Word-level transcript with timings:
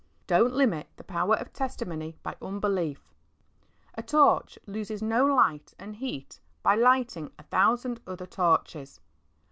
Don't 0.25 0.55
limit 0.55 0.87
the 0.97 1.03
power 1.03 1.35
of 1.35 1.53
testimony 1.53 2.15
by 2.23 2.35
unbelief. 2.41 3.13
A 3.93 4.01
torch 4.01 4.57
loses 4.65 5.03
no 5.03 5.27
light 5.27 5.75
and 5.77 5.97
heat 5.97 6.39
by 6.63 6.73
lighting 6.73 7.29
a 7.37 7.43
thousand 7.43 7.99
other 8.07 8.25
torches. 8.25 8.99